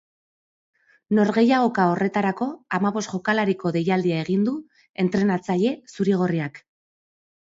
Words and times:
Norgehiagoka 1.17 1.83
horretarako 1.89 2.47
hamabost 2.77 3.11
jokalariko 3.15 3.73
deialdia 3.75 4.21
egin 4.23 4.47
du 4.47 4.55
entrenatzaile 5.05 5.75
zuri-gorriak. 5.97 6.59